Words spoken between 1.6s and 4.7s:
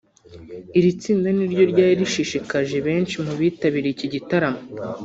ryari rishishikaje benshi mu bitabiriye iki gitaramo